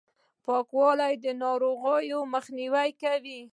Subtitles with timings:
[0.45, 3.39] پاکوالي، د ناروغیو مخنیوی کوي.